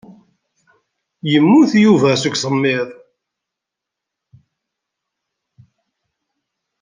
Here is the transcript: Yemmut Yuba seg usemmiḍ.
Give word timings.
Yemmut 1.31 1.71
Yuba 1.83 2.09
seg 2.21 2.33
usemmiḍ. 2.35 2.87